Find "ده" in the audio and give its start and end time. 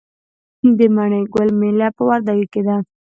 2.67-2.75